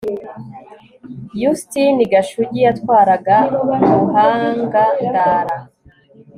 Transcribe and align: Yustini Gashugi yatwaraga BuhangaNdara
Yustini 1.41 2.03
Gashugi 2.11 2.59
yatwaraga 2.67 3.35
BuhangaNdara 3.87 5.55